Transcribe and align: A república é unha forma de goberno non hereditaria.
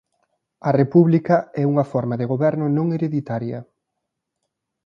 A 0.69 0.71
república 0.81 1.37
é 1.61 1.63
unha 1.71 1.85
forma 1.93 2.15
de 2.17 2.29
goberno 2.31 2.65
non 2.77 2.87
hereditaria. 2.93 3.59